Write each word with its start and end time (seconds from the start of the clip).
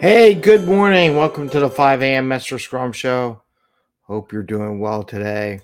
Hey, 0.00 0.32
good 0.32 0.64
morning. 0.64 1.14
Welcome 1.14 1.50
to 1.50 1.60
the 1.60 1.68
5 1.68 2.00
a.m. 2.00 2.26
Mester 2.26 2.58
Scrum 2.58 2.90
Show. 2.90 3.42
Hope 4.00 4.32
you're 4.32 4.42
doing 4.42 4.80
well 4.80 5.02
today. 5.02 5.60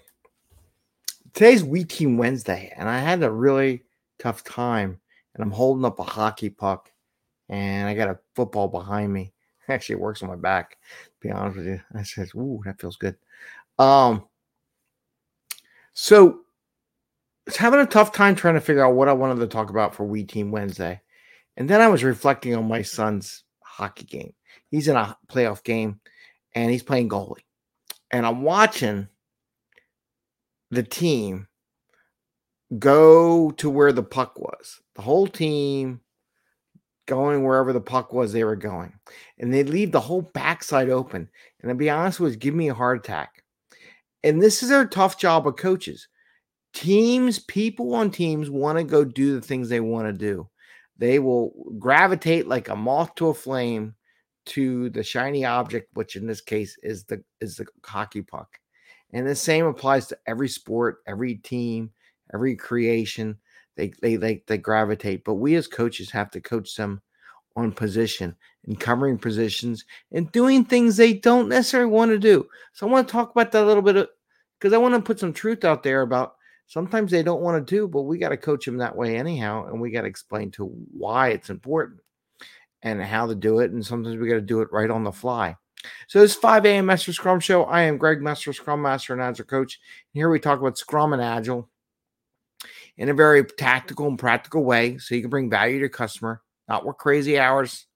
Today's 1.32 1.64
We 1.64 1.85
Team 1.85 2.19
Wednesday, 2.19 2.71
and 2.76 2.87
I 2.87 2.99
had 2.99 3.22
a 3.22 3.30
really 3.30 3.85
tough 4.19 4.44
time. 4.44 5.01
And 5.33 5.42
I'm 5.42 5.51
holding 5.51 5.87
up 5.87 5.99
a 6.01 6.03
hockey 6.03 6.51
puck, 6.51 6.92
and 7.49 7.88
I 7.88 7.94
got 7.94 8.10
a 8.10 8.19
football 8.35 8.69
behind 8.69 9.10
me. 9.10 9.33
Actually, 9.69 9.94
it 9.94 10.01
works 10.03 10.22
on 10.22 10.28
my 10.28 10.37
back. 10.37 10.72
To 10.72 11.10
be 11.26 11.30
honest 11.30 11.56
with 11.56 11.66
you, 11.68 11.80
I 11.94 12.03
said, 12.03 12.28
"Ooh, 12.34 12.60
that 12.66 12.78
feels 12.78 12.98
good." 12.98 13.16
Um, 13.78 14.26
so 15.94 16.28
I 16.28 16.34
was 17.46 17.56
having 17.56 17.80
a 17.80 17.87
tough 17.87 18.12
time 18.12 18.34
trying 18.34 18.56
to 18.56 18.60
figure 18.60 18.84
out 18.84 18.96
what 18.96 19.09
I 19.09 19.14
wanted 19.14 19.41
to 19.41 19.46
talk 19.46 19.70
about 19.70 19.95
for 19.95 20.05
We 20.05 20.24
Team 20.24 20.50
Wednesday, 20.50 21.00
and 21.56 21.70
then 21.70 21.80
I 21.80 21.88
was 21.88 22.05
reflecting 22.05 22.55
on 22.55 22.68
my 22.68 22.82
son's 22.82 23.45
hockey 23.77 24.05
game. 24.05 24.33
He's 24.71 24.89
in 24.89 24.97
a 24.97 25.16
playoff 25.29 25.62
game, 25.62 26.01
and 26.55 26.71
he's 26.71 26.83
playing 26.83 27.09
goalie, 27.09 27.45
and 28.11 28.27
I'm 28.27 28.43
watching 28.43 29.09
the 30.71 30.83
team 30.83 31.47
go 32.79 33.51
to 33.53 33.70
where 33.70 33.93
the 33.93 34.03
puck 34.03 34.39
was. 34.39 34.81
The 34.95 35.03
whole 35.03 35.27
team 35.27 36.01
going 37.07 37.45
wherever 37.45 37.73
the 37.73 37.81
puck 37.81 38.12
was 38.12 38.33
they 38.33 38.45
were 38.45 38.57
going. 38.57 38.93
And 39.39 39.53
they 39.53 39.62
leave 39.62 39.93
the 39.93 40.01
whole 40.01 40.23
backside 40.23 40.91
open. 40.91 41.29
And 41.62 41.69
to 41.69 41.75
be 41.75 41.89
honest 41.89 42.20
with 42.20 42.33
you, 42.33 42.39
give 42.39 42.55
me 42.55 42.69
a 42.69 42.75
heart 42.75 42.98
attack. 42.98 43.45
And 44.25 44.43
this 44.43 44.62
is 44.62 44.70
a 44.70 44.87
tough 44.87 45.19
job 45.19 45.47
of 45.47 45.56
coaches. 45.56 46.09
Teams, 46.75 47.39
people 47.39 47.95
on 47.95 48.11
teams 48.11 48.51
want 48.51 48.79
to 48.79 48.84
go 48.84 49.05
do 49.05 49.34
the 49.34 49.41
things 49.41 49.69
they 49.69 49.81
want 49.81 50.09
to 50.09 50.12
do. 50.12 50.48
They 50.98 51.18
will 51.18 51.52
gravitate 51.78 52.46
like 52.46 52.68
a 52.68 52.77
moth 52.77 53.14
to 53.16 53.28
a 53.28 53.34
flame 53.34 53.95
to 54.46 54.91
the 54.91 55.02
shiny 55.02 55.44
object, 55.44 55.91
which 55.94 56.16
in 56.16 56.27
this 56.27 56.41
case 56.41 56.77
is 56.83 57.05
the 57.05 57.22
is 57.41 57.56
the 57.56 57.66
hockey 57.84 58.22
puck. 58.22 58.58
And 59.12 59.27
the 59.27 59.34
same 59.34 59.66
applies 59.66 60.06
to 60.08 60.19
every 60.27 60.48
sport, 60.48 60.98
every 61.06 61.36
team, 61.36 61.91
every 62.33 62.56
creation. 62.56 63.38
They 63.77 63.92
they 64.00 64.16
they, 64.16 64.42
they 64.47 64.58
gravitate. 64.58 65.25
But 65.25 65.34
we 65.34 65.55
as 65.56 65.66
coaches 65.66 66.11
have 66.11 66.30
to 66.30 66.41
coach 66.41 66.75
them 66.77 67.03
on 67.56 67.72
position 67.72 68.36
and 68.66 68.78
covering 68.78 69.19
positions 69.19 69.84
and 70.12 70.31
doing 70.33 70.64
things 70.64 70.97
they 70.97 71.14
don't 71.14 71.48
necessarily 71.48 71.91
want 71.91 72.10
to 72.10 72.19
do. 72.19 72.47
So 72.72 72.86
I 72.86 72.91
want 72.91 73.08
to 73.08 73.12
talk 73.12 73.31
about 73.31 73.53
that 73.53 73.64
a 73.64 73.66
little 73.66 73.83
bit 73.83 73.97
uh, 73.97 74.06
because 74.58 74.72
I 74.72 74.78
want 74.78 74.94
to 74.94 75.00
put 75.00 75.19
some 75.19 75.33
truth 75.33 75.64
out 75.64 75.83
there 75.83 76.03
about 76.03 76.36
sometimes 76.67 77.11
they 77.11 77.22
don't 77.22 77.42
want 77.42 77.67
to 77.67 77.75
do, 77.75 77.89
but 77.89 78.03
we 78.03 78.19
got 78.19 78.31
to 78.31 78.36
coach 78.36 78.67
them 78.67 78.78
that 78.78 78.97
way 78.97 79.17
anyhow, 79.17 79.67
and 79.67 79.81
we 79.81 79.91
got 79.91 80.03
to 80.03 80.09
explain 80.09 80.50
to 80.53 80.67
why 80.92 81.28
it's 81.28 81.50
important 81.50 82.00
and 82.83 83.03
how 83.03 83.27
to 83.27 83.34
do 83.34 83.61
it. 83.61 83.70
And 83.70 83.84
sometimes 83.84 84.17
we 84.17 84.28
got 84.28 84.34
to 84.34 84.41
do 84.41 84.61
it 84.61 84.69
right 84.72 84.91
on 84.91 85.05
the 85.05 85.12
fly. 85.12 85.56
So 86.09 86.20
this 86.20 86.34
5 86.34 86.64
a.m. 86.67 86.87
Mester 86.87 87.12
Scrum 87.12 87.41
Show. 87.41 87.64
I 87.64 87.83
am 87.83 87.98
Greg 87.98 88.20
Mester, 88.20 88.53
Scrum 88.53 88.83
Master 88.83 89.12
and 89.12 89.22
Agile 89.22 89.44
Coach. 89.44 89.78
And 90.14 90.20
here 90.20 90.31
we 90.31 90.41
talk 90.41 90.59
about 90.59 90.78
Scrum 90.78 91.12
and 91.12 91.22
Agile 91.22 91.69
in 92.97 93.09
a 93.09 93.14
very 93.14 93.44
tactical 93.44 94.06
and 94.06 94.19
practical 94.19 94.64
way 94.64 94.98
so 94.98 95.14
you 95.14 95.20
can 95.20 95.31
bring 95.31 95.50
value 95.50 95.75
to 95.75 95.81
your 95.81 95.89
customer, 95.89 96.42
not 96.69 96.84
work 96.84 96.98
crazy 96.98 97.39
hours, 97.39 97.87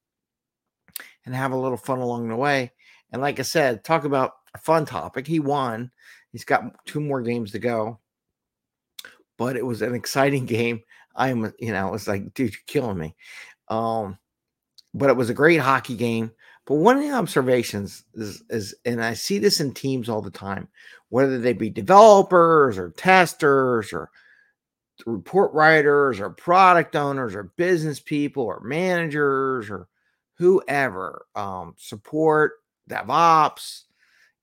and 1.24 1.34
have 1.34 1.52
a 1.52 1.56
little 1.56 1.78
fun 1.78 1.98
along 1.98 2.28
the 2.28 2.36
way. 2.36 2.72
And 3.12 3.22
like 3.22 3.38
I 3.38 3.42
said, 3.42 3.82
talk 3.82 4.04
about 4.04 4.32
a 4.54 4.58
fun 4.58 4.84
topic. 4.84 5.26
He 5.26 5.41
won. 5.41 5.91
He's 6.32 6.44
got 6.44 6.64
two 6.86 7.00
more 7.00 7.22
games 7.22 7.52
to 7.52 7.58
go. 7.58 7.99
But 9.41 9.56
it 9.56 9.64
was 9.64 9.80
an 9.80 9.94
exciting 9.94 10.44
game. 10.58 10.83
I'm, 11.16 11.52
you 11.58 11.72
know, 11.72 11.94
it's 11.94 12.06
like, 12.06 12.34
dude, 12.34 12.52
you're 12.52 12.60
killing 12.66 12.98
me. 12.98 13.16
Um, 13.69 14.19
but 14.92 15.08
it 15.08 15.16
was 15.16 15.30
a 15.30 15.34
great 15.34 15.60
hockey 15.60 15.97
game. 15.97 16.30
But 16.66 16.74
one 16.74 16.98
of 16.98 17.02
the 17.02 17.12
observations 17.12 18.05
is, 18.14 18.42
is, 18.50 18.74
and 18.84 19.02
I 19.02 19.14
see 19.14 19.38
this 19.38 19.60
in 19.60 19.72
teams 19.72 20.10
all 20.10 20.20
the 20.20 20.30
time, 20.30 20.69
whether 21.08 21.38
they 21.38 21.54
be 21.54 21.70
developers 21.70 22.76
or 22.76 22.91
testers 22.91 23.94
or 23.94 24.10
report 25.06 25.54
writers 25.54 26.20
or 26.20 26.28
product 26.28 26.94
owners 26.94 27.34
or 27.34 27.53
business 27.56 27.98
people 27.98 28.43
or 28.43 28.60
managers 28.60 29.70
or 29.70 29.88
whoever, 30.34 31.26
um, 31.34 31.75
support, 31.78 32.53
DevOps, 32.91 33.84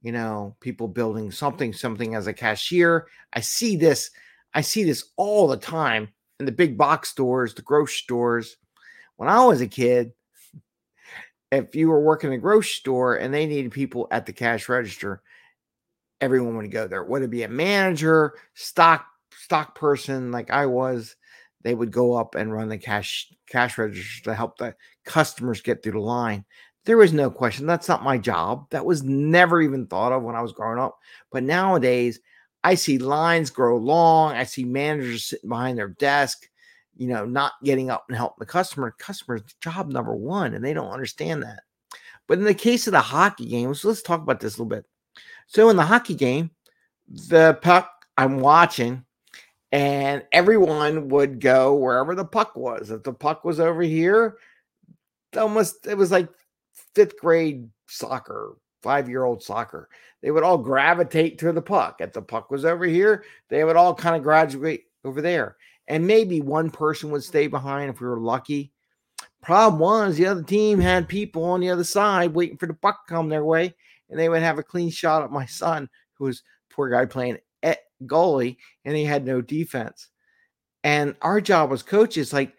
you 0.02 0.12
know, 0.12 0.56
people 0.60 0.88
building 0.88 1.32
something, 1.32 1.72
something 1.72 2.16
as 2.16 2.26
a 2.26 2.34
cashier. 2.34 3.08
I 3.34 3.42
see 3.42 3.76
this, 3.76 4.10
I 4.58 4.62
see 4.62 4.84
this 4.84 5.12
all 5.18 5.48
the 5.48 5.56
time 5.56 6.10
in 6.40 6.48
the 6.48 6.52
big 6.52 6.80
box 6.80 7.10
stores, 7.10 7.54
the 7.54 7.62
grocery 7.62 7.94
stores. 7.94 8.58
When 9.18 9.30
I 9.30 9.46
was 9.46 9.62
a 9.62 9.68
kid, 9.68 10.14
if 11.52 11.76
you 11.76 11.90
were 11.90 12.02
working 12.02 12.32
in 12.32 12.40
a 12.40 12.42
grocery 12.42 12.72
store 12.72 13.18
and 13.18 13.32
they 13.32 13.46
needed 13.46 13.72
people 13.72 14.08
at 14.10 14.26
the 14.26 14.34
cash 14.34 14.68
register, 14.68 15.22
everyone 16.22 16.58
would 16.58 16.72
go 16.72 16.88
there. 16.88 17.04
Would 17.04 17.22
it 17.22 17.30
be 17.30 17.44
a 17.44 17.48
manager, 17.48 18.34
stock 18.56 19.06
stock 19.30 19.76
person 19.76 20.32
like 20.32 20.50
I 20.50 20.66
was? 20.66 21.16
They 21.62 21.76
would 21.76 21.92
go 21.92 22.16
up 22.16 22.34
and 22.34 22.52
run 22.52 22.68
the 22.68 22.80
cash 22.80 23.32
cash 23.48 23.78
register 23.78 24.24
to 24.24 24.34
help 24.34 24.58
the 24.58 24.76
customers 25.06 25.62
get 25.62 25.84
through 25.84 25.92
the 25.92 26.00
line. 26.00 26.44
There 26.84 26.98
was 26.98 27.14
no 27.14 27.30
question. 27.30 27.68
That's 27.68 27.88
not 27.88 28.04
my 28.04 28.18
job. 28.18 28.72
That 28.72 28.88
was 28.88 29.04
never 29.04 29.62
even 29.62 29.86
thought 29.86 30.14
of 30.14 30.24
when 30.24 30.36
I 30.36 30.42
was 30.42 30.54
growing 30.54 30.80
up. 30.80 30.98
But 31.32 31.44
nowadays, 31.44 32.20
I 32.68 32.76
see 32.76 32.98
lines 32.98 33.50
grow 33.50 33.78
long. 33.78 34.34
I 34.34 34.44
see 34.44 34.64
managers 34.64 35.26
sitting 35.26 35.50
behind 35.50 35.78
their 35.78 35.90
desk 35.90 36.48
you 36.98 37.08
know, 37.08 37.26
not 37.26 37.54
getting 37.64 37.90
up 37.90 38.06
and 38.08 38.18
helping 38.18 38.40
the 38.40 38.46
customer. 38.46 38.96
Customer's 38.98 39.44
job 39.62 39.92
number 39.92 40.16
one, 40.16 40.54
and 40.54 40.64
they 40.66 40.74
don't 40.74 40.92
understand 40.92 41.44
that. 41.44 41.62
But 42.28 42.40
in 42.40 42.44
the 42.44 42.54
case 42.54 42.88
of 42.88 42.94
the 42.94 43.00
hockey 43.00 43.46
games, 43.46 43.86
let's 43.86 44.02
talk 44.02 44.22
about 44.22 44.40
this 44.40 44.58
a 44.58 44.64
little 44.64 44.66
bit. 44.66 44.86
So 45.48 45.70
in 45.70 45.78
the 45.78 45.84
hockey 45.84 46.16
game, 46.16 46.52
the 47.08 47.58
puck 47.62 47.90
I'm 48.18 48.40
watching, 48.40 49.06
and 49.72 50.24
everyone 50.32 51.10
would 51.10 51.40
go 51.40 51.76
wherever 51.76 52.16
the 52.16 52.26
puck 52.26 52.56
was. 52.56 52.92
If 52.92 53.04
the 53.04 53.14
puck 53.14 53.46
was 53.46 53.60
over 53.60 53.82
here, 53.82 54.38
almost 55.38 55.88
it 55.88 55.98
was 55.98 56.12
like 56.12 56.28
fifth 56.96 57.18
grade 57.20 57.70
soccer, 57.88 58.58
five 58.82 59.10
year 59.10 59.24
old 59.24 59.44
soccer. 59.44 59.90
They 60.22 60.32
would 60.32 60.44
all 60.44 60.58
gravitate 60.58 61.38
to 61.40 61.52
the 61.52 61.62
puck. 61.62 61.98
If 62.00 62.14
the 62.14 62.22
puck 62.22 62.52
was 62.52 62.66
over 62.66 62.86
here, 62.86 63.24
they 63.50 63.64
would 63.64 63.76
all 63.76 63.94
kind 63.94 64.16
of 64.16 64.24
graduate 64.24 64.86
over 65.04 65.22
there 65.22 65.58
and 65.88 66.06
maybe 66.06 66.42
one 66.42 66.70
person 66.70 67.12
would 67.12 67.24
stay 67.24 67.48
behind 67.48 67.90
if 67.90 68.02
we 68.02 68.08
were 68.08 68.20
lucky. 68.20 68.72
Problem 69.42 69.80
was, 69.80 70.18
the 70.18 70.26
other 70.26 70.44
team 70.44 70.80
had 70.80 71.08
people 71.08 71.44
on 71.46 71.62
the 71.62 71.70
other 71.70 71.84
side 71.84 72.34
waiting 72.34 72.58
for 72.58 72.66
the 72.66 72.74
puck 72.74 73.08
to 73.08 73.14
come 73.14 73.30
their 73.30 73.46
way, 73.46 73.74
and 74.10 74.20
they 74.20 74.30
would 74.30 74.42
have 74.42 74.58
a 74.58 74.64
clean 74.64 74.90
shot 74.90 75.24
at 75.24 75.32
my 75.32 75.46
son, 75.46 75.90
who 76.16 76.26
was 76.26 76.44
poor 76.70 76.90
guy 76.90 77.06
playing 77.06 77.38
at 77.64 77.80
goalie, 78.06 78.58
and 78.84 78.96
he 78.96 79.06
had 79.06 79.26
no 79.26 79.42
defense. 79.42 80.10
And 80.84 81.16
our 81.22 81.40
job 81.40 81.72
as 81.72 81.84
coaches, 81.84 82.34
like 82.34 82.54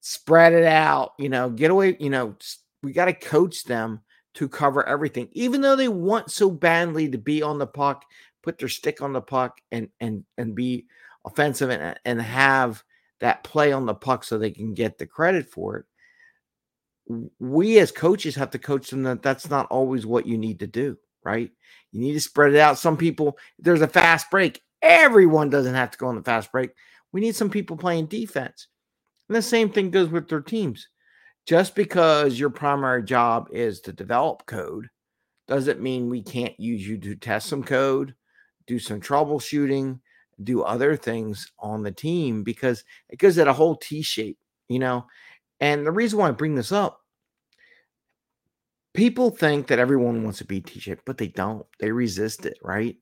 spread 0.00 0.52
it 0.52 0.64
out, 0.64 1.12
you 1.18 1.28
know, 1.28 1.50
get 1.50 1.70
away, 1.70 1.96
you 2.00 2.10
know, 2.10 2.34
we 2.82 2.92
got 2.92 3.04
to 3.04 3.12
coach 3.12 3.64
them 3.64 4.00
to 4.34 4.48
cover 4.48 4.86
everything, 4.86 5.28
even 5.32 5.60
though 5.60 5.76
they 5.76 5.88
want 5.88 6.30
so 6.30 6.50
badly 6.50 7.08
to 7.08 7.18
be 7.18 7.42
on 7.42 7.58
the 7.58 7.66
puck, 7.66 8.04
put 8.42 8.58
their 8.58 8.68
stick 8.68 9.02
on 9.02 9.12
the 9.12 9.20
puck, 9.20 9.60
and 9.70 9.88
and 10.00 10.24
and 10.38 10.54
be 10.54 10.86
offensive 11.24 11.70
and, 11.70 11.98
and 12.04 12.20
have 12.20 12.82
that 13.20 13.44
play 13.44 13.72
on 13.72 13.86
the 13.86 13.94
puck 13.94 14.24
so 14.24 14.36
they 14.36 14.50
can 14.50 14.74
get 14.74 14.98
the 14.98 15.06
credit 15.06 15.48
for 15.48 15.76
it 15.76 15.84
we 17.38 17.78
as 17.78 17.92
coaches 17.92 18.34
have 18.34 18.50
to 18.50 18.58
coach 18.58 18.90
them 18.90 19.04
that 19.04 19.22
that's 19.22 19.48
not 19.48 19.66
always 19.70 20.04
what 20.04 20.26
you 20.26 20.36
need 20.36 20.58
to 20.58 20.66
do 20.66 20.96
right? 21.24 21.50
You 21.92 22.00
need 22.00 22.14
to 22.14 22.20
spread 22.20 22.54
it 22.54 22.58
out. 22.58 22.78
Some 22.78 22.96
people 22.96 23.38
there's 23.58 23.82
a 23.82 23.88
fast 23.88 24.30
break. 24.30 24.60
Everyone 24.80 25.50
doesn't 25.50 25.74
have 25.74 25.90
to 25.92 25.98
go 25.98 26.08
on 26.08 26.16
the 26.16 26.22
fast 26.22 26.50
break. 26.50 26.70
We 27.12 27.20
need 27.20 27.36
some 27.36 27.50
people 27.50 27.76
playing 27.76 28.06
defense. 28.06 28.68
And 29.28 29.36
the 29.36 29.42
same 29.42 29.70
thing 29.70 29.90
goes 29.90 30.08
with 30.08 30.28
their 30.28 30.40
teams 30.40 30.88
just 31.46 31.74
because 31.74 32.38
your 32.38 32.50
primary 32.50 33.02
job 33.02 33.48
is 33.52 33.80
to 33.80 33.92
develop 33.92 34.46
code 34.46 34.88
doesn't 35.48 35.80
mean 35.80 36.08
we 36.08 36.22
can't 36.22 36.58
use 36.58 36.86
you 36.86 36.98
to 36.98 37.14
test 37.14 37.48
some 37.48 37.62
code 37.64 38.14
do 38.66 38.78
some 38.78 39.00
troubleshooting 39.00 39.98
do 40.44 40.62
other 40.62 40.96
things 40.96 41.50
on 41.58 41.82
the 41.82 41.92
team 41.92 42.42
because 42.42 42.84
it 43.08 43.18
gives 43.18 43.38
it 43.38 43.48
a 43.48 43.52
whole 43.52 43.76
T 43.76 44.02
shape, 44.02 44.38
you 44.68 44.78
know. 44.78 45.06
And 45.60 45.86
the 45.86 45.92
reason 45.92 46.18
why 46.18 46.28
I 46.28 46.32
bring 46.32 46.54
this 46.54 46.72
up, 46.72 47.00
people 48.94 49.30
think 49.30 49.68
that 49.68 49.78
everyone 49.78 50.22
wants 50.22 50.38
to 50.38 50.44
be 50.44 50.60
T 50.60 50.80
shaped, 50.80 51.04
but 51.04 51.18
they 51.18 51.28
don't. 51.28 51.66
They 51.80 51.92
resist 51.92 52.46
it, 52.46 52.58
right? 52.62 52.96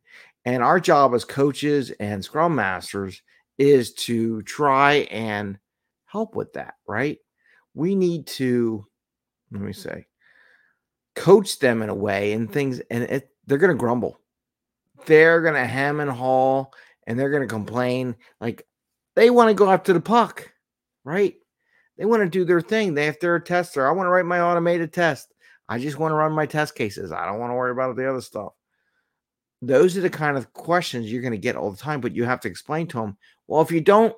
And 0.45 0.63
our 0.63 0.81
job 0.81 1.15
as 1.15 1.25
coaches 1.25 1.91
and 2.01 2.25
scrum 2.25 2.55
masters 2.55 3.23
is 3.59 3.93
to 3.93 4.43
try 4.43 5.07
and 5.11 5.59
help 6.07 6.35
with 6.35 6.53
that, 6.55 6.75
right? 6.87 7.19
We 7.75 7.95
need 7.95 8.27
to, 8.29 8.85
let 9.51 9.61
me 9.61 9.73
mm-hmm. 9.73 9.81
say, 9.81 10.07
coach 11.15 11.59
them 11.59 11.83
in 11.83 11.89
a 11.89 11.95
way 11.95 12.33
and 12.33 12.45
mm-hmm. 12.45 12.53
things, 12.53 12.81
and 12.91 13.05
it, 13.05 13.31
they're 13.47 13.59
going 13.59 13.73
to 13.73 13.79
grumble. 13.79 14.21
They're 15.07 15.43
going 15.43 15.55
to 15.55 15.67
hem 15.67 16.01
and 16.01 16.11
haul 16.11 16.73
and 17.07 17.19
they're 17.19 17.31
going 17.31 17.43
to 17.43 17.53
complain. 17.53 18.17
Like 18.41 18.67
they 19.17 19.31
want 19.31 19.49
to 19.49 19.55
go 19.55 19.71
after 19.71 19.93
the 19.93 20.01
puck, 20.01 20.53
right? 21.05 21.35
They 21.97 22.05
want 22.05 22.23
to 22.23 22.29
do 22.29 22.45
their 22.45 22.61
thing. 22.61 22.95
They, 22.95 23.15
they're 23.21 23.37
a 23.37 23.43
tester, 23.43 23.87
I 23.87 23.93
want 23.93 24.07
to 24.07 24.11
write 24.11 24.25
my 24.25 24.41
automated 24.41 24.93
test. 24.93 25.35
I 25.69 25.79
just 25.79 25.99
want 25.99 26.13
to 26.13 26.17
run 26.17 26.33
my 26.33 26.47
test 26.47 26.75
cases. 26.75 27.13
I 27.13 27.27
don't 27.27 27.39
want 27.39 27.51
to 27.51 27.55
worry 27.55 27.71
about 27.71 27.95
the 27.97 28.09
other 28.09 28.21
stuff. 28.21 28.53
Those 29.63 29.97
are 29.97 30.01
the 30.01 30.11
kind 30.11 30.37
of 30.37 30.53
questions 30.53 31.11
you're 31.11 31.23
going 31.23 31.33
to 31.33 31.39
get 31.39 31.57
all 31.57 31.71
the 31.71 31.77
time, 31.77 32.01
but 32.01 32.15
you 32.15 32.25
have 32.25 32.41
to 32.41 32.49
explain 32.49 32.87
to 32.89 32.99
them. 32.99 33.17
Well, 33.47 33.61
if 33.61 33.71
you 33.71 33.81
don't, 33.81 34.15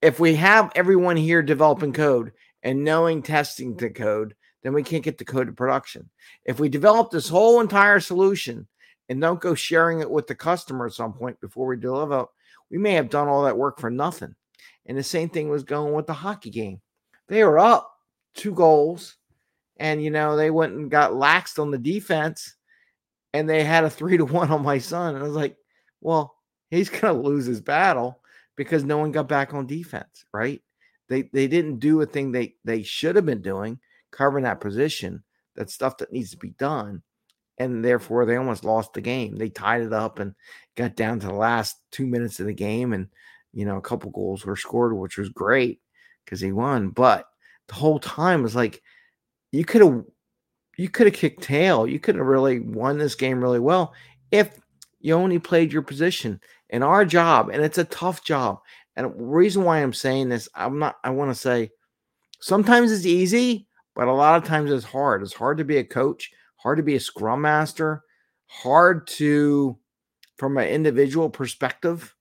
if 0.00 0.18
we 0.18 0.34
have 0.36 0.72
everyone 0.74 1.16
here 1.16 1.42
developing 1.42 1.92
code 1.92 2.32
and 2.62 2.84
knowing 2.84 3.22
testing 3.22 3.76
the 3.76 3.90
code, 3.90 4.34
then 4.62 4.72
we 4.72 4.82
can't 4.82 5.04
get 5.04 5.18
the 5.18 5.24
code 5.24 5.46
to 5.46 5.52
production. 5.52 6.08
If 6.44 6.58
we 6.58 6.68
develop 6.68 7.10
this 7.10 7.28
whole 7.28 7.60
entire 7.60 8.00
solution 8.00 8.66
and 9.08 9.20
don't 9.20 9.40
go 9.40 9.54
sharing 9.54 10.00
it 10.00 10.10
with 10.10 10.26
the 10.26 10.34
customer 10.34 10.86
at 10.86 10.92
some 10.92 11.12
point 11.12 11.40
before 11.40 11.66
we 11.66 11.76
deliver, 11.76 12.26
we 12.70 12.78
may 12.78 12.92
have 12.92 13.10
done 13.10 13.28
all 13.28 13.44
that 13.44 13.56
work 13.56 13.78
for 13.78 13.90
nothing. 13.90 14.34
And 14.86 14.96
the 14.96 15.02
same 15.02 15.28
thing 15.28 15.48
was 15.48 15.62
going 15.62 15.94
with 15.94 16.06
the 16.06 16.14
hockey 16.14 16.50
game. 16.50 16.80
They 17.28 17.44
were 17.44 17.58
up 17.58 17.92
two 18.34 18.52
goals, 18.52 19.16
and 19.76 20.02
you 20.02 20.10
know, 20.10 20.36
they 20.36 20.50
went 20.50 20.74
and 20.74 20.90
got 20.90 21.12
laxed 21.12 21.58
on 21.58 21.70
the 21.70 21.78
defense, 21.78 22.54
and 23.34 23.48
they 23.48 23.64
had 23.64 23.84
a 23.84 23.90
three 23.98 24.16
to 24.16 24.24
one 24.24 24.50
on 24.50 24.62
my 24.62 24.78
son. 24.78 25.14
And 25.14 25.24
I 25.24 25.26
was 25.26 25.36
like, 25.36 25.56
well, 26.00 26.34
he's 26.70 26.88
gonna 26.88 27.20
lose 27.20 27.46
his 27.46 27.60
battle 27.60 28.20
because 28.56 28.84
no 28.84 28.98
one 28.98 29.12
got 29.12 29.28
back 29.28 29.54
on 29.54 29.66
defense, 29.66 30.24
right? 30.32 30.62
They 31.08 31.22
they 31.32 31.46
didn't 31.46 31.78
do 31.78 32.00
a 32.00 32.06
thing 32.06 32.32
they 32.32 32.54
they 32.64 32.82
should 32.82 33.16
have 33.16 33.26
been 33.26 33.42
doing, 33.42 33.78
covering 34.10 34.44
that 34.44 34.60
position, 34.60 35.22
that 35.56 35.70
stuff 35.70 35.98
that 35.98 36.12
needs 36.12 36.30
to 36.30 36.36
be 36.36 36.50
done. 36.50 37.02
And 37.58 37.84
therefore 37.84 38.24
they 38.24 38.36
almost 38.36 38.64
lost 38.64 38.92
the 38.92 39.00
game. 39.00 39.36
They 39.36 39.48
tied 39.48 39.82
it 39.82 39.92
up 39.92 40.20
and 40.20 40.34
got 40.76 40.94
down 40.94 41.18
to 41.20 41.26
the 41.26 41.34
last 41.34 41.76
two 41.90 42.06
minutes 42.06 42.38
of 42.38 42.46
the 42.46 42.52
game. 42.54 42.92
And, 42.92 43.08
you 43.52 43.64
know, 43.64 43.76
a 43.76 43.82
couple 43.82 44.12
goals 44.12 44.44
were 44.44 44.54
scored, 44.54 44.96
which 44.96 45.18
was 45.18 45.28
great 45.30 45.80
because 46.24 46.40
he 46.40 46.52
won. 46.52 46.90
But 46.90 47.26
the 47.66 47.74
whole 47.74 47.98
time 47.98 48.42
was 48.42 48.54
like 48.54 48.80
you 49.50 49.64
could 49.64 49.82
have 49.82 50.04
you 50.76 50.88
could 50.88 51.08
have 51.08 51.16
kicked 51.16 51.42
tail. 51.42 51.86
You 51.86 51.98
could 51.98 52.14
have 52.14 52.26
really 52.26 52.60
won 52.60 52.98
this 52.98 53.16
game 53.16 53.42
really 53.42 53.58
well 53.58 53.92
if 54.30 54.60
you 55.00 55.14
only 55.14 55.38
played 55.38 55.72
your 55.72 55.82
position. 55.82 56.40
And 56.70 56.84
our 56.84 57.04
job, 57.04 57.48
and 57.48 57.64
it's 57.64 57.78
a 57.78 57.84
tough 57.84 58.22
job. 58.22 58.60
And 58.98 59.06
the 59.06 59.24
reason 59.24 59.62
why 59.62 59.78
I'm 59.78 59.92
saying 59.92 60.28
this, 60.28 60.48
I'm 60.56 60.80
not, 60.80 60.96
I 61.04 61.10
want 61.10 61.30
to 61.30 61.34
say 61.34 61.70
sometimes 62.40 62.90
it's 62.90 63.06
easy, 63.06 63.68
but 63.94 64.08
a 64.08 64.12
lot 64.12 64.42
of 64.42 64.48
times 64.48 64.72
it's 64.72 64.84
hard. 64.84 65.22
It's 65.22 65.32
hard 65.32 65.58
to 65.58 65.64
be 65.64 65.76
a 65.76 65.84
coach, 65.84 66.32
hard 66.56 66.78
to 66.78 66.82
be 66.82 66.96
a 66.96 67.00
scrum 67.00 67.42
master, 67.42 68.02
hard 68.46 69.06
to, 69.06 69.78
from 70.36 70.58
an 70.58 70.66
individual 70.66 71.30
perspective, 71.30 72.12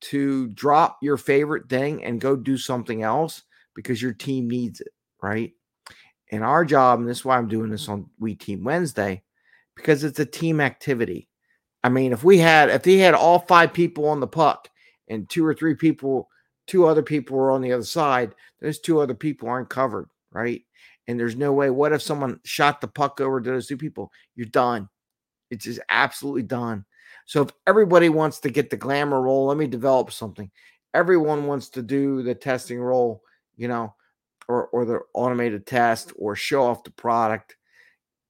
to 0.00 0.48
drop 0.48 0.96
your 1.02 1.18
favorite 1.18 1.68
thing 1.68 2.02
and 2.02 2.18
go 2.18 2.34
do 2.34 2.56
something 2.56 3.02
else 3.02 3.42
because 3.74 4.00
your 4.00 4.14
team 4.14 4.48
needs 4.48 4.80
it, 4.80 4.94
right? 5.22 5.52
And 6.32 6.42
our 6.42 6.64
job, 6.64 6.98
and 6.98 7.06
this 7.06 7.18
is 7.18 7.24
why 7.26 7.36
I'm 7.36 7.48
doing 7.48 7.68
this 7.68 7.90
on 7.90 8.08
We 8.18 8.34
Team 8.34 8.64
Wednesday, 8.64 9.22
because 9.74 10.02
it's 10.02 10.18
a 10.18 10.24
team 10.24 10.62
activity. 10.62 11.28
I 11.84 11.90
mean, 11.90 12.14
if 12.14 12.24
we 12.24 12.38
had, 12.38 12.70
if 12.70 12.84
they 12.84 12.96
had 12.96 13.12
all 13.12 13.40
five 13.40 13.74
people 13.74 14.08
on 14.08 14.20
the 14.20 14.26
puck 14.26 14.70
and 15.08 15.28
two 15.28 15.44
or 15.44 15.54
three 15.54 15.74
people, 15.74 16.28
two 16.66 16.86
other 16.86 17.02
people 17.02 17.36
were 17.36 17.50
on 17.50 17.60
the 17.60 17.72
other 17.72 17.84
side, 17.84 18.34
those 18.60 18.78
two 18.78 19.00
other 19.00 19.14
people 19.14 19.48
aren't 19.48 19.70
covered, 19.70 20.08
right? 20.32 20.62
And 21.06 21.18
there's 21.18 21.36
no 21.36 21.52
way. 21.52 21.70
What 21.70 21.92
if 21.92 22.02
someone 22.02 22.40
shot 22.44 22.80
the 22.80 22.88
puck 22.88 23.20
over 23.20 23.40
to 23.40 23.50
those 23.50 23.66
two 23.66 23.76
people? 23.76 24.10
You're 24.34 24.46
done. 24.46 24.88
It's 25.50 25.64
just 25.64 25.80
absolutely 25.88 26.42
done. 26.42 26.84
So 27.26 27.42
if 27.42 27.50
everybody 27.66 28.08
wants 28.08 28.40
to 28.40 28.50
get 28.50 28.70
the 28.70 28.76
glamour 28.76 29.20
role, 29.20 29.46
let 29.46 29.56
me 29.56 29.66
develop 29.66 30.12
something. 30.12 30.50
Everyone 30.94 31.46
wants 31.46 31.68
to 31.70 31.82
do 31.82 32.22
the 32.22 32.34
testing 32.34 32.80
role, 32.80 33.22
you 33.56 33.68
know, 33.68 33.94
or 34.48 34.66
or 34.68 34.84
the 34.84 35.00
automated 35.12 35.66
test 35.66 36.12
or 36.16 36.36
show 36.36 36.64
off 36.64 36.84
the 36.84 36.90
product. 36.90 37.56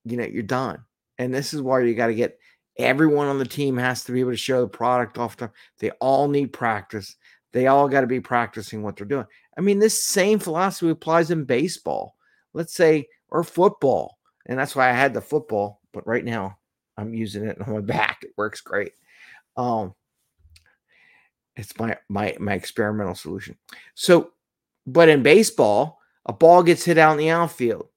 You 0.05 0.17
know, 0.17 0.25
you're 0.25 0.43
done. 0.43 0.85
And 1.19 1.33
this 1.33 1.55
is 1.55 1.63
why 1.63 1.81
you 1.81 1.95
got 1.95 2.09
to 2.09 2.15
get 2.15 2.39
Everyone 2.79 3.29
on 3.29 3.39
the 3.39 3.47
team 3.47 3.77
has 3.77 4.05
to 4.05 4.13
be 4.13 4.21
able 4.21 4.33
to 4.33 4.37
show 4.37 4.61
the 4.61 4.69
product 4.69 5.19
off. 5.19 5.37
They 5.79 5.91
all 5.93 6.29
need 6.29 6.53
practice. 6.53 7.17
They 7.53 7.69
all 7.69 7.89
got 7.89 8.03
to 8.03 8.07
be 8.07 8.21
practicing 8.21 8.83
what 8.83 8.97
they're 8.97 9.07
doing. 9.07 9.27
I 9.57 9.63
mean, 9.63 9.79
this 9.79 10.05
same 10.05 10.39
philosophy 10.39 10.91
applies 10.91 11.31
in 11.31 11.45
baseball, 11.45 12.17
let's 12.53 12.75
say, 12.75 13.09
or 13.31 13.43
football. 13.43 14.19
And 14.47 14.59
that's 14.59 14.77
why 14.77 14.91
I 14.91 14.93
had 14.93 15.15
the 15.15 15.21
football, 15.21 15.81
but 15.93 16.07
right 16.07 16.25
now 16.25 16.59
I'm 16.97 17.15
using 17.15 17.45
it 17.45 17.61
on 17.61 17.73
my 17.73 17.81
back. 17.81 18.19
It 18.23 18.33
works 18.37 18.61
great. 18.61 18.93
Um, 19.57 19.95
it's 21.57 21.79
my 21.79 21.97
my 22.09 22.37
my 22.39 22.53
experimental 22.53 23.15
solution. 23.15 23.57
So, 23.95 24.33
but 24.87 25.09
in 25.09 25.23
baseball, 25.23 26.01
a 26.27 26.33
ball 26.33 26.63
gets 26.63 26.85
hit 26.85 26.99
out 26.99 27.13
in 27.13 27.19
the 27.19 27.31
outfield 27.31 27.89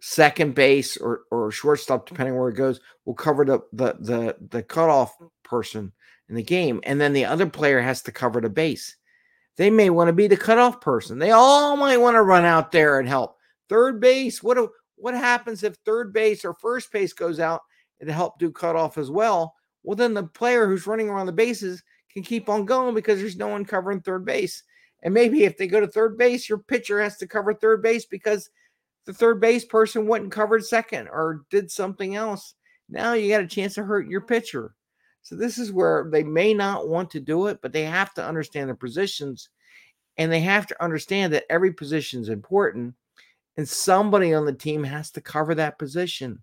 second 0.00 0.54
base 0.54 0.96
or, 0.96 1.22
or 1.30 1.50
shortstop, 1.50 2.08
depending 2.08 2.36
where 2.36 2.48
it 2.48 2.54
goes, 2.56 2.80
will 3.04 3.14
cover 3.14 3.44
the, 3.44 3.60
the 3.72 3.96
the 4.00 4.36
the 4.50 4.62
cutoff 4.62 5.16
person 5.42 5.92
in 6.28 6.34
the 6.34 6.42
game, 6.42 6.80
and 6.84 7.00
then 7.00 7.12
the 7.12 7.24
other 7.24 7.46
player 7.46 7.80
has 7.80 8.02
to 8.02 8.12
cover 8.12 8.40
the 8.40 8.50
base. 8.50 8.96
They 9.56 9.70
may 9.70 9.90
want 9.90 10.08
to 10.08 10.12
be 10.12 10.28
the 10.28 10.36
cutoff 10.36 10.80
person. 10.80 11.18
They 11.18 11.32
all 11.32 11.76
might 11.76 11.96
want 11.96 12.14
to 12.14 12.22
run 12.22 12.44
out 12.44 12.70
there 12.70 13.00
and 13.00 13.08
help. 13.08 13.36
Third 13.68 14.00
base, 14.00 14.42
what 14.42 14.58
what 14.96 15.14
happens 15.14 15.62
if 15.62 15.74
third 15.84 16.12
base 16.12 16.44
or 16.44 16.54
first 16.54 16.92
base 16.92 17.12
goes 17.12 17.40
out 17.40 17.62
and 18.00 18.10
help 18.10 18.38
do 18.38 18.50
cutoff 18.50 18.98
as 18.98 19.10
well? 19.10 19.54
Well, 19.82 19.96
then 19.96 20.14
the 20.14 20.24
player 20.24 20.66
who's 20.66 20.86
running 20.86 21.08
around 21.08 21.26
the 21.26 21.32
bases 21.32 21.82
can 22.12 22.22
keep 22.22 22.48
on 22.48 22.64
going 22.64 22.94
because 22.94 23.18
there's 23.18 23.36
no 23.36 23.48
one 23.48 23.64
covering 23.64 24.00
third 24.00 24.24
base. 24.24 24.62
And 25.02 25.14
maybe 25.14 25.44
if 25.44 25.56
they 25.56 25.66
go 25.66 25.80
to 25.80 25.86
third 25.86 26.18
base, 26.18 26.48
your 26.48 26.58
pitcher 26.58 27.00
has 27.00 27.16
to 27.18 27.26
cover 27.26 27.54
third 27.54 27.82
base 27.82 28.04
because 28.04 28.50
the 29.08 29.14
third 29.14 29.40
base 29.40 29.64
person 29.64 30.06
went 30.06 30.24
and 30.24 30.30
covered 30.30 30.62
second 30.66 31.08
or 31.08 31.46
did 31.48 31.70
something 31.70 32.14
else. 32.14 32.56
Now 32.90 33.14
you 33.14 33.30
got 33.30 33.40
a 33.40 33.46
chance 33.46 33.72
to 33.76 33.82
hurt 33.82 34.06
your 34.06 34.20
pitcher. 34.20 34.74
So 35.22 35.34
this 35.34 35.56
is 35.56 35.72
where 35.72 36.10
they 36.12 36.22
may 36.22 36.52
not 36.52 36.88
want 36.88 37.10
to 37.12 37.20
do 37.20 37.46
it, 37.46 37.60
but 37.62 37.72
they 37.72 37.84
have 37.84 38.12
to 38.14 38.26
understand 38.26 38.68
the 38.68 38.74
positions 38.74 39.48
and 40.18 40.30
they 40.30 40.40
have 40.40 40.66
to 40.66 40.84
understand 40.84 41.32
that 41.32 41.46
every 41.48 41.72
position 41.72 42.20
is 42.20 42.28
important 42.28 42.92
and 43.56 43.66
somebody 43.66 44.34
on 44.34 44.44
the 44.44 44.52
team 44.52 44.84
has 44.84 45.10
to 45.12 45.22
cover 45.22 45.54
that 45.54 45.78
position, 45.78 46.42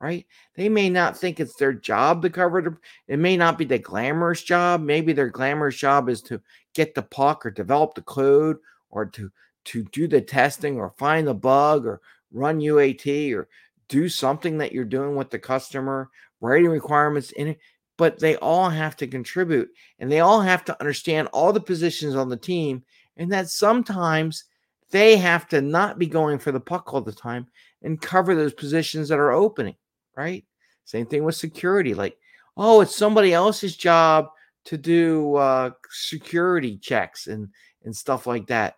right? 0.00 0.24
They 0.54 0.68
may 0.68 0.90
not 0.90 1.18
think 1.18 1.40
it's 1.40 1.56
their 1.56 1.72
job 1.72 2.22
to 2.22 2.30
cover 2.30 2.60
it. 2.60 2.74
It 3.08 3.18
may 3.18 3.36
not 3.36 3.58
be 3.58 3.64
the 3.64 3.80
glamorous 3.80 4.44
job. 4.44 4.80
Maybe 4.80 5.12
their 5.12 5.30
glamorous 5.30 5.74
job 5.74 6.08
is 6.08 6.22
to 6.22 6.40
get 6.76 6.94
the 6.94 7.02
puck 7.02 7.44
or 7.44 7.50
develop 7.50 7.96
the 7.96 8.02
code 8.02 8.58
or 8.88 9.04
to 9.06 9.32
to 9.64 9.84
do 9.84 10.06
the 10.06 10.20
testing 10.20 10.78
or 10.78 10.94
find 10.98 11.26
the 11.26 11.34
bug 11.34 11.86
or 11.86 12.00
run 12.32 12.60
UAT 12.60 13.34
or 13.34 13.48
do 13.88 14.08
something 14.08 14.58
that 14.58 14.72
you're 14.72 14.84
doing 14.84 15.16
with 15.16 15.30
the 15.30 15.38
customer, 15.38 16.10
writing 16.40 16.68
requirements 16.68 17.30
in 17.32 17.48
it. 17.48 17.58
But 17.96 18.18
they 18.18 18.36
all 18.36 18.68
have 18.68 18.96
to 18.96 19.06
contribute 19.06 19.70
and 19.98 20.10
they 20.10 20.20
all 20.20 20.40
have 20.40 20.64
to 20.64 20.80
understand 20.80 21.28
all 21.32 21.52
the 21.52 21.60
positions 21.60 22.16
on 22.16 22.28
the 22.28 22.36
team 22.36 22.82
and 23.16 23.30
that 23.32 23.48
sometimes 23.48 24.44
they 24.90 25.16
have 25.16 25.48
to 25.48 25.60
not 25.60 25.98
be 25.98 26.06
going 26.06 26.38
for 26.38 26.50
the 26.52 26.60
puck 26.60 26.92
all 26.92 27.00
the 27.00 27.12
time 27.12 27.46
and 27.82 28.00
cover 28.00 28.34
those 28.34 28.54
positions 28.54 29.08
that 29.08 29.18
are 29.18 29.32
opening, 29.32 29.76
right? 30.16 30.44
Same 30.84 31.06
thing 31.06 31.24
with 31.24 31.36
security. 31.36 31.94
Like, 31.94 32.16
oh, 32.56 32.80
it's 32.80 32.96
somebody 32.96 33.32
else's 33.32 33.76
job 33.76 34.28
to 34.64 34.76
do 34.76 35.36
uh, 35.36 35.70
security 35.90 36.78
checks 36.78 37.26
and 37.26 37.48
and 37.84 37.94
stuff 37.94 38.26
like 38.26 38.46
that. 38.46 38.76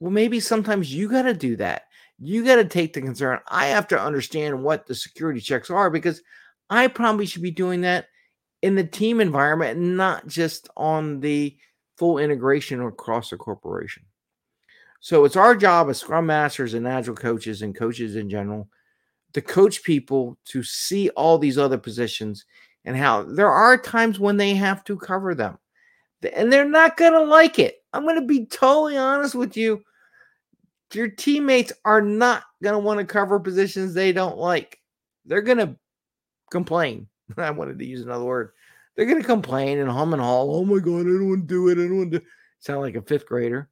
Well, 0.00 0.10
maybe 0.10 0.40
sometimes 0.40 0.92
you 0.92 1.08
got 1.08 1.22
to 1.22 1.34
do 1.34 1.56
that. 1.56 1.82
You 2.18 2.44
got 2.44 2.56
to 2.56 2.64
take 2.64 2.92
the 2.92 3.00
concern. 3.00 3.40
I 3.48 3.66
have 3.66 3.88
to 3.88 4.00
understand 4.00 4.62
what 4.62 4.86
the 4.86 4.94
security 4.94 5.40
checks 5.40 5.70
are 5.70 5.90
because 5.90 6.22
I 6.70 6.88
probably 6.88 7.26
should 7.26 7.42
be 7.42 7.50
doing 7.50 7.82
that 7.82 8.06
in 8.62 8.74
the 8.74 8.84
team 8.84 9.20
environment, 9.20 9.78
not 9.78 10.26
just 10.26 10.68
on 10.76 11.20
the 11.20 11.56
full 11.96 12.18
integration 12.18 12.82
across 12.82 13.30
the 13.30 13.36
corporation. 13.36 14.04
So 15.00 15.24
it's 15.24 15.36
our 15.36 15.54
job 15.54 15.88
as 15.88 15.98
scrum 15.98 16.26
masters 16.26 16.74
and 16.74 16.86
agile 16.86 17.14
coaches 17.14 17.62
and 17.62 17.76
coaches 17.76 18.16
in 18.16 18.28
general 18.28 18.68
to 19.34 19.42
coach 19.42 19.82
people 19.82 20.38
to 20.46 20.62
see 20.62 21.10
all 21.10 21.38
these 21.38 21.58
other 21.58 21.78
positions 21.78 22.44
and 22.84 22.96
how 22.96 23.22
there 23.22 23.50
are 23.50 23.76
times 23.76 24.18
when 24.18 24.36
they 24.36 24.54
have 24.54 24.82
to 24.84 24.96
cover 24.96 25.34
them. 25.34 25.58
And 26.34 26.52
they're 26.52 26.68
not 26.68 26.96
going 26.96 27.12
to 27.12 27.22
like 27.22 27.58
it. 27.58 27.82
I'm 27.92 28.04
going 28.04 28.20
to 28.20 28.26
be 28.26 28.46
totally 28.46 28.96
honest 28.96 29.34
with 29.34 29.56
you. 29.56 29.82
Your 30.92 31.08
teammates 31.08 31.72
are 31.84 32.00
not 32.00 32.44
going 32.62 32.74
to 32.74 32.78
want 32.78 33.00
to 33.00 33.06
cover 33.06 33.40
positions 33.40 33.92
they 33.92 34.12
don't 34.12 34.38
like. 34.38 34.78
They're 35.24 35.42
going 35.42 35.58
to 35.58 35.76
complain. 36.50 37.08
I 37.36 37.50
wanted 37.50 37.78
to 37.78 37.86
use 37.86 38.02
another 38.02 38.24
word. 38.24 38.50
They're 38.94 39.06
going 39.06 39.20
to 39.20 39.26
complain 39.26 39.78
and 39.78 39.90
hum 39.90 40.12
and 40.12 40.22
haul. 40.22 40.54
Oh 40.54 40.64
my 40.64 40.78
God, 40.78 41.00
I 41.00 41.04
don't 41.04 41.28
want 41.28 41.48
to 41.48 41.54
do 41.54 41.68
it. 41.68 41.72
I 41.72 41.88
don't 41.88 41.98
want 41.98 42.12
to 42.12 42.22
sound 42.60 42.80
like 42.80 42.96
a 42.96 43.02
fifth 43.02 43.26
grader. 43.26 43.68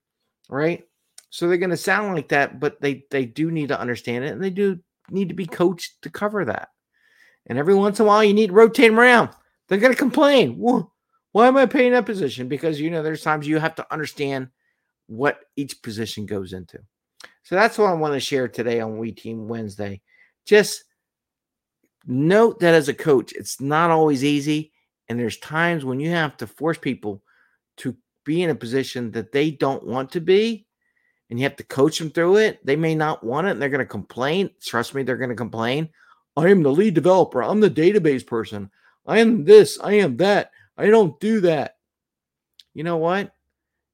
Right. 0.49 0.85
So 1.31 1.49
they're 1.49 1.57
going 1.57 1.71
to 1.71 1.77
sound 1.77 2.15
like 2.15 2.29
that, 2.29 2.61
but 2.61 2.81
they, 2.81 3.05
they 3.11 3.25
do 3.25 3.51
need 3.51 3.69
to 3.69 3.81
understand 3.81 4.25
it 4.25 4.33
and 4.33 4.43
they 4.43 4.51
do 4.51 4.79
need 5.11 5.29
to 5.29 5.35
be 5.35 5.47
coached 5.47 6.03
to 6.03 6.11
cover 6.11 6.45
that. 6.45 6.69
And 7.47 7.59
every 7.59 7.75
once 7.75 7.99
in 7.99 8.07
a 8.07 8.09
while, 8.09 8.25
you 8.25 8.35
need 8.35 8.49
to 8.49 8.53
rotate 8.53 8.91
them 8.91 9.01
around. 9.01 9.31
They're 9.69 9.79
going 9.79 9.93
to 9.93 9.99
complain. 9.99 10.57
Whoa, 10.57 10.91
why 11.35 11.49
am 11.49 11.57
I 11.57 11.67
paying 11.67 11.93
that 11.93 12.07
position? 12.07 12.49
Because 12.49 12.81
you 12.81 12.91
know 12.91 13.03
there's 13.03 13.23
times 13.23 13.47
you 13.47 13.59
have 13.59 13.75
to 13.75 13.93
understand 13.93 14.49
what 15.07 15.41
each 15.57 15.83
position 15.83 16.25
goes 16.25 16.53
into. 16.53 16.79
So 17.43 17.57
that's 17.57 17.77
what 17.77 17.91
I 17.91 17.93
want 17.93 18.15
to 18.15 18.21
share 18.21 18.49
today 18.49 18.81
on 18.81 18.97
We 18.97 19.13
Team 19.13 19.49
Wednesday. 19.49 20.01
Just 20.47 20.85
Note 22.07 22.61
that 22.61 22.75
as 22.75 22.89
a 22.89 22.95
coach, 22.95 23.33
it's 23.33 23.61
not 23.61 23.91
always 23.91 24.25
easy. 24.25 24.73
And 25.09 25.19
there's 25.19 25.39
times 25.39 25.85
when 25.85 26.01
you 26.01 26.11
have 26.11 26.37
to 26.39 26.47
force 26.47 26.79
people 26.79 27.23
to 27.79 27.97
be 28.25 28.43
in 28.43 28.51
a 28.51 28.55
position 28.55 29.11
that 29.13 29.33
they 29.33 29.51
don't 29.51 29.87
want 29.87 30.13
to 30.13 30.21
be. 30.21 30.67
And 31.31 31.39
you 31.39 31.45
have 31.45 31.57
to 31.57 31.65
coach 31.65 31.99
them 31.99 32.11
through 32.11 32.37
it. 32.37 32.65
They 32.65 32.77
may 32.77 32.95
not 32.95 33.25
want 33.25 33.47
it 33.47 33.53
and 33.53 33.63
they're 33.63 33.71
going 33.71 33.79
to 33.79 33.87
complain. 33.87 34.51
Trust 34.63 34.95
me, 34.95 35.03
they're 35.03 35.17
going 35.17 35.31
to 35.31 35.37
complain. 35.37 35.89
I 36.37 36.49
am 36.49 36.63
the 36.63 36.71
lead 36.71 36.95
developer. 36.95 37.43
I'm 37.43 37.61
the 37.61 37.71
database 37.71 38.27
person. 38.27 38.71
I 39.07 39.19
am 39.19 39.45
this. 39.45 39.79
I 39.81 39.95
am 39.95 40.17
that. 40.19 40.51
I 40.77 40.89
don't 40.89 41.19
do 41.21 41.41
that. 41.43 41.77
You 42.75 42.85
know 42.85 42.97
what? 42.97 43.33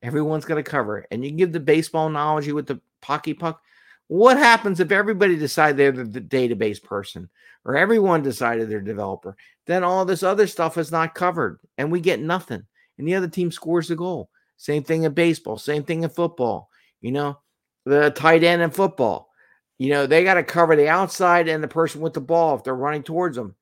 Everyone's 0.03 0.45
got 0.45 0.55
to 0.55 0.63
cover. 0.63 1.07
And 1.11 1.23
you 1.23 1.31
can 1.31 1.37
give 1.37 1.53
the 1.53 1.61
baseball 1.61 2.07
analogy 2.07 2.53
with 2.53 2.67
the 2.67 2.81
pocky 3.03 3.35
puck. 3.35 3.61
What 4.09 4.39
happens 4.39 4.81
if 4.81 4.91
everybody 4.91 5.37
decide 5.37 5.77
they're 5.77 5.93
the, 5.93 6.05
the 6.05 6.21
database 6.21 6.83
person 6.83 7.29
or 7.65 7.77
everyone 7.77 8.23
decided 8.23 8.69
they're 8.69 8.81
developer? 8.81 9.37
Then 9.67 9.85
all 9.85 10.05
this 10.05 10.23
other 10.23 10.47
stuff 10.47 10.79
is 10.79 10.91
not 10.91 11.15
covered 11.15 11.61
and 11.79 11.93
we 11.93 12.01
get 12.01 12.21
nothing. 12.21 12.65
And 12.99 13.07
the 13.07 13.15
other 13.15 13.29
team 13.29 13.53
scores 13.53 13.89
the 13.89 13.97
goal. 13.97 14.31
Same 14.57 14.83
thing 14.83 15.05
in 15.05 15.13
baseball, 15.15 15.57
same 15.57 15.85
thing 15.85 16.03
in 16.03 16.11
football. 16.11 16.69
You 17.01 17.13
know, 17.13 17.39
the 17.87 18.11
tight 18.11 18.45
end 18.45 18.61
in 18.61 18.71
football, 18.71 19.31
you 19.79 19.89
know, 19.89 20.07
they 20.07 20.25
got 20.25 20.35
to 20.35 20.43
cover 20.43 20.77
the 20.77 20.89
outside 20.89 21.49
and 21.49 21.63
the 21.63 21.69
person 21.69 22.03
with 22.03 22.13
the 22.13 22.21
ball 22.21 22.57
if 22.57 22.65
they're 22.65 22.75
running 22.75 23.03
towards 23.03 23.37
them. 23.37 23.55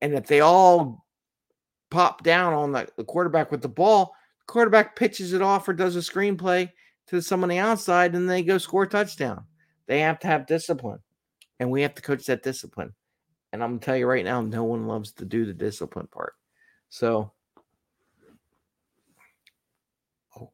And 0.00 0.14
if 0.14 0.26
they 0.26 0.40
all 0.40 1.05
pop 1.90 2.22
down 2.22 2.52
on 2.52 2.72
the, 2.72 2.88
the 2.96 3.04
quarterback 3.04 3.50
with 3.50 3.62
the 3.62 3.68
ball, 3.68 4.14
quarterback 4.46 4.96
pitches 4.96 5.32
it 5.32 5.42
off 5.42 5.68
or 5.68 5.72
does 5.72 5.96
a 5.96 6.00
screenplay 6.00 6.70
to 7.08 7.20
someone 7.20 7.50
on 7.50 7.56
the 7.56 7.60
outside 7.60 8.14
and 8.14 8.28
they 8.28 8.42
go 8.42 8.58
score 8.58 8.86
touchdown. 8.86 9.44
They 9.86 10.00
have 10.00 10.18
to 10.20 10.26
have 10.26 10.46
discipline. 10.46 11.00
And 11.58 11.70
we 11.70 11.82
have 11.82 11.94
to 11.94 12.02
coach 12.02 12.26
that 12.26 12.42
discipline. 12.42 12.92
And 13.52 13.62
I'm 13.62 13.70
gonna 13.70 13.80
tell 13.80 13.96
you 13.96 14.06
right 14.06 14.24
now, 14.24 14.42
no 14.42 14.64
one 14.64 14.86
loves 14.86 15.12
to 15.12 15.24
do 15.24 15.46
the 15.46 15.54
discipline 15.54 16.08
part. 16.08 16.34
So 16.90 17.32
oh 20.38 20.50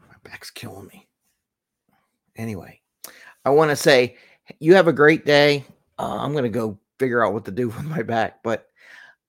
my 0.00 0.14
back's 0.22 0.50
killing 0.50 0.86
me. 0.86 1.08
Anyway, 2.36 2.80
I 3.44 3.50
want 3.50 3.70
to 3.70 3.76
say 3.76 4.16
you 4.60 4.74
have 4.74 4.86
a 4.86 4.92
great 4.92 5.26
day. 5.26 5.64
Uh, 5.98 6.18
I'm 6.18 6.34
gonna 6.34 6.48
go 6.48 6.78
figure 7.00 7.24
out 7.24 7.32
what 7.32 7.46
to 7.46 7.50
do 7.50 7.68
with 7.68 7.84
my 7.84 8.02
back, 8.02 8.42
but 8.42 8.66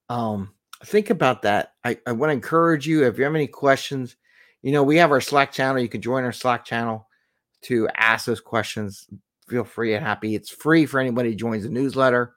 um 0.10 0.53
think 0.86 1.09
about 1.09 1.41
that. 1.43 1.74
I, 1.83 1.98
I 2.05 2.12
want 2.12 2.29
to 2.29 2.33
encourage 2.33 2.88
you 2.88 3.05
if 3.05 3.17
you 3.17 3.24
have 3.24 3.36
any 3.36 3.48
questions, 3.48 4.15
you 4.62 4.71
know, 4.71 4.83
we 4.83 4.98
have 4.98 5.12
our 5.12 5.21
Slack 5.21 5.51
channel. 5.51 5.81
You 5.81 5.89
can 5.89 6.01
join 6.01 6.24
our 6.24 6.31
Slack 6.31 6.65
channel 6.65 7.07
to 7.63 7.88
ask 7.95 8.25
those 8.25 8.41
questions. 8.41 9.07
Feel 9.48 9.63
free 9.63 9.95
and 9.95 10.05
happy. 10.05 10.36
It's 10.36 10.50
free 10.50 10.86
for 10.86 11.00
anybody 11.00 11.29
who 11.29 11.36
joins 11.36 11.63
the 11.63 11.69
newsletter 11.69 12.36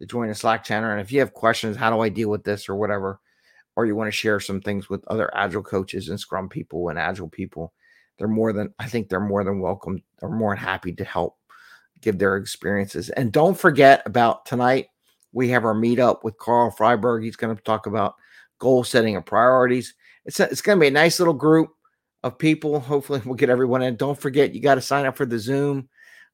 to 0.00 0.06
join 0.06 0.28
the 0.28 0.34
Slack 0.34 0.64
channel. 0.64 0.90
And 0.90 1.00
if 1.00 1.12
you 1.12 1.20
have 1.20 1.34
questions, 1.34 1.76
how 1.76 1.90
do 1.90 2.00
I 2.00 2.08
deal 2.08 2.30
with 2.30 2.44
this 2.44 2.68
or 2.68 2.74
whatever, 2.76 3.20
or 3.76 3.86
you 3.86 3.96
want 3.96 4.08
to 4.08 4.16
share 4.16 4.40
some 4.40 4.60
things 4.60 4.88
with 4.88 5.06
other 5.08 5.34
agile 5.36 5.62
coaches 5.62 6.08
and 6.08 6.18
scrum 6.18 6.48
people 6.48 6.88
and 6.88 6.98
agile 6.98 7.28
people, 7.28 7.72
they're 8.18 8.28
more 8.28 8.52
than 8.52 8.72
I 8.78 8.86
think 8.86 9.08
they're 9.08 9.20
more 9.20 9.44
than 9.44 9.60
welcome. 9.60 10.02
They're 10.20 10.30
more 10.30 10.54
than 10.54 10.64
happy 10.64 10.92
to 10.92 11.04
help 11.04 11.36
give 12.00 12.18
their 12.18 12.36
experiences. 12.36 13.10
And 13.10 13.32
don't 13.32 13.58
forget 13.58 14.02
about 14.06 14.46
tonight. 14.46 14.88
We 15.34 15.48
have 15.48 15.64
our 15.64 15.74
meetup 15.74 16.22
with 16.22 16.38
Carl 16.38 16.70
Freiberg. 16.70 17.24
He's 17.24 17.36
going 17.36 17.54
to 17.54 17.62
talk 17.62 17.86
about 17.86 18.14
goal 18.60 18.84
setting 18.84 19.16
and 19.16 19.26
priorities. 19.26 19.94
It's 20.24 20.40
a, 20.40 20.44
it's 20.44 20.62
going 20.62 20.78
to 20.78 20.80
be 20.80 20.86
a 20.86 20.92
nice 20.92 21.18
little 21.18 21.34
group 21.34 21.70
of 22.22 22.38
people. 22.38 22.80
Hopefully, 22.80 23.20
we'll 23.24 23.34
get 23.34 23.50
everyone 23.50 23.82
in. 23.82 23.96
Don't 23.96 24.18
forget, 24.18 24.54
you 24.54 24.60
got 24.60 24.76
to 24.76 24.80
sign 24.80 25.06
up 25.06 25.16
for 25.16 25.26
the 25.26 25.38
Zoom. 25.38 25.88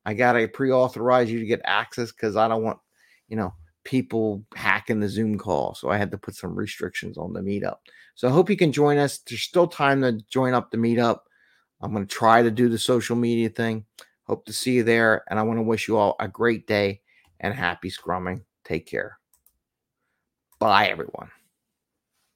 I 0.04 0.14
got 0.14 0.34
to 0.34 0.46
pre-authorize 0.46 1.30
you 1.30 1.40
to 1.40 1.46
get 1.46 1.62
access 1.64 2.12
because 2.12 2.36
I 2.36 2.46
don't 2.46 2.62
want, 2.62 2.78
you 3.28 3.36
know, 3.36 3.54
people 3.84 4.44
hacking 4.54 5.00
the 5.00 5.08
Zoom 5.08 5.38
call. 5.38 5.74
So 5.74 5.88
I 5.90 5.96
had 5.96 6.10
to 6.10 6.18
put 6.18 6.36
some 6.36 6.54
restrictions 6.54 7.18
on 7.18 7.32
the 7.32 7.40
meetup. 7.40 7.76
So 8.14 8.28
I 8.28 8.30
hope 8.30 8.50
you 8.50 8.56
can 8.56 8.72
join 8.72 8.98
us. 8.98 9.18
There's 9.18 9.42
still 9.42 9.66
time 9.66 10.02
to 10.02 10.20
join 10.30 10.54
up 10.54 10.70
the 10.70 10.76
meetup. 10.76 11.20
I'm 11.80 11.92
going 11.92 12.06
to 12.06 12.14
try 12.14 12.42
to 12.42 12.50
do 12.50 12.68
the 12.68 12.78
social 12.78 13.16
media 13.16 13.48
thing. 13.48 13.86
Hope 14.24 14.44
to 14.46 14.52
see 14.52 14.72
you 14.72 14.82
there. 14.82 15.24
And 15.28 15.38
I 15.38 15.42
want 15.42 15.58
to 15.58 15.62
wish 15.62 15.88
you 15.88 15.96
all 15.96 16.16
a 16.20 16.28
great 16.28 16.66
day 16.66 17.00
and 17.40 17.54
happy 17.54 17.90
scrumming. 17.90 18.42
Take 18.70 18.86
care. 18.86 19.18
Bye, 20.60 20.86
everyone. 20.86 21.32